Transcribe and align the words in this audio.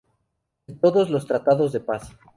De 0.65 0.73
todos 0.73 1.11
los 1.11 1.27
tratados 1.27 1.73
de 1.73 1.79
paz. 1.79 2.17